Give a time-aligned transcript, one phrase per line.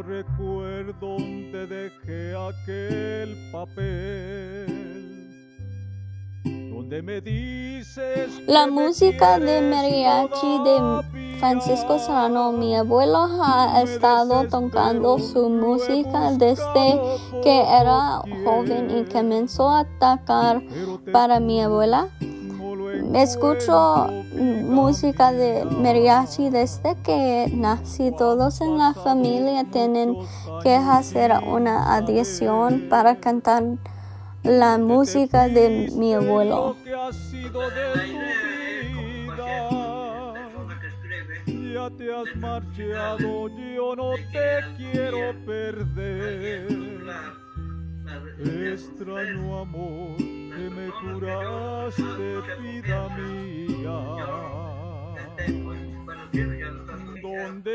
[0.00, 4.66] No recuerdo dónde dejé aquel papel.
[6.42, 11.38] Donde me dices La me música de mariachi de.
[11.38, 16.98] Francisco Serrano, mi abuelo ha estado tocando su música desde
[17.42, 20.62] que era joven y comenzó a tocar
[21.12, 22.08] para mi abuela.
[22.20, 28.12] Lo Escucho música de mariachi desde que nací.
[28.16, 30.16] Todos en la familia tienen
[30.62, 33.64] que hacer una adición para cantar
[34.42, 36.76] la música de mi abuelo.
[41.72, 46.68] Ya te has marchado, yo no te quiero perder.
[48.38, 52.02] Extraño amor que me juraste,
[52.60, 54.19] vida mía.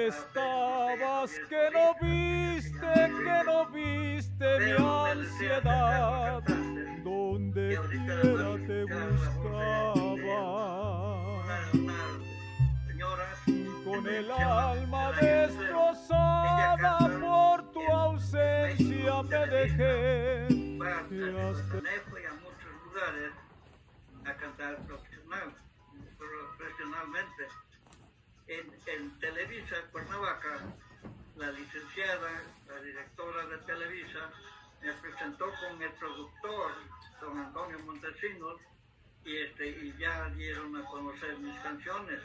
[0.08, 6.44] Estabas que no viste, que no viste mi ansiedad?
[7.04, 10.42] Donde quiera te buscaba.
[13.86, 20.48] Con el alma destrozada por tu ausencia me dejé.
[22.10, 23.32] fui a muchos lugares
[24.26, 25.54] a cantar profesional,
[26.18, 27.65] profesionalmente.
[29.66, 30.60] Televisa, Cuernavaca,
[31.38, 34.32] la licenciada, la directora de Televisa,
[34.82, 36.72] me presentó con el productor,
[37.20, 38.62] don Antonio Montesinos,
[39.24, 42.22] y, este, y ya dieron a conocer mis canciones.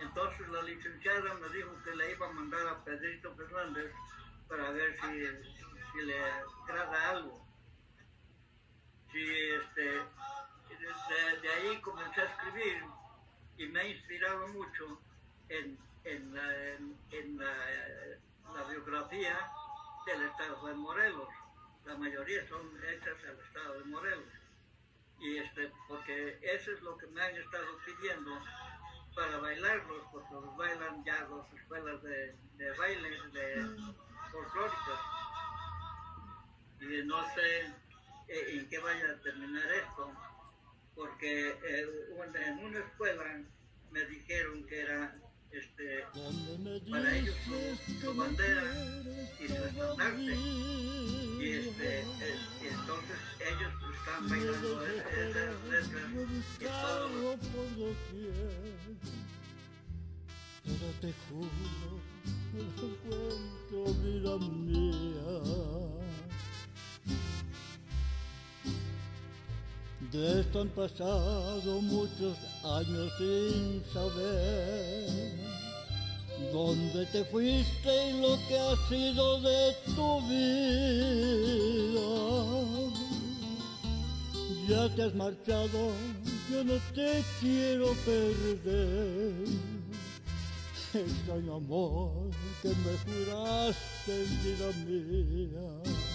[0.00, 3.92] Entonces la licenciada me dijo que le iba a mandar a Pedrito Fernández
[4.48, 7.46] para ver si, si le agrada algo.
[9.12, 9.24] Sí,
[9.62, 12.82] este, de, de ahí comencé a escribir
[13.56, 15.00] y me ha inspirado mucho
[15.48, 17.54] en, en, la, en, en la,
[18.54, 19.38] la biografía
[20.06, 21.28] del estado de Morelos.
[21.84, 24.32] La mayoría son hechas al estado de Morelos.
[25.20, 28.30] Y este, porque eso es lo que me han estado pidiendo
[29.14, 33.92] para bailarlos, porque los bailan ya las escuelas de, de baile, de
[34.30, 35.00] folclóricas.
[36.80, 37.66] Y no sé
[38.28, 40.12] eh, en qué vaya a terminar esto,
[40.94, 41.88] porque eh,
[42.34, 43.24] en una escuela
[43.90, 45.14] me dijeron que era
[45.58, 46.04] este,
[46.90, 48.62] para ellos su, bandera
[49.40, 50.34] y su estandarte.
[51.38, 56.06] Y, este, entonces ellos están bailando es- esas letras
[56.60, 57.36] y todo.
[61.00, 61.90] Te juro,
[62.56, 65.65] encuentro vida mía.
[70.16, 75.10] De esto han pasado muchos años sin saber
[76.50, 80.56] dónde te fuiste y lo que ha sido de tu vida.
[84.66, 85.92] Ya te has marchado,
[86.50, 89.34] yo no te quiero perder.
[90.94, 92.30] Extraño amor
[92.62, 96.05] que me juraste en vida mía.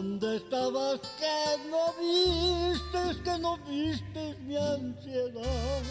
[0.00, 1.38] ¿Dónde estabas que
[1.68, 5.82] no vistes, que no vistes mi ansiedad?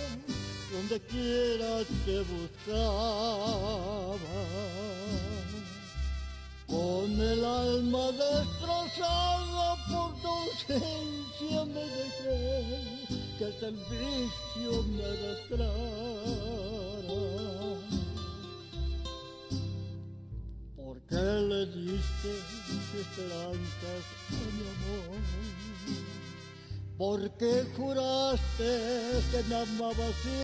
[0.74, 4.18] Donde quiera te buscaba.
[6.66, 13.06] Con el alma destrozada por tu ausencia me dejé,
[13.38, 15.70] que hasta el vicio me arrastrara.
[20.76, 22.59] ¿Por qué le diste
[23.00, 25.20] esperanzas a mi amor?
[26.98, 28.72] ¿Por qué juraste
[29.32, 30.16] que me amabas?